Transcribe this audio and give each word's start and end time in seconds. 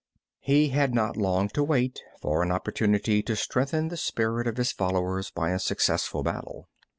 He 0.39 0.69
had 0.69 0.95
not 0.95 1.15
long 1.15 1.49
to 1.49 1.63
wait 1.63 2.01
for 2.19 2.41
an 2.41 2.51
opportunity 2.51 3.21
to 3.21 3.35
strengthen 3.35 3.89
the 3.89 3.97
spirit 3.97 4.47
of 4.47 4.57
his 4.57 4.71
followers 4.71 5.29
by 5.29 5.51
a 5.51 5.59
successful 5.59 6.23
battle. 6.23 6.67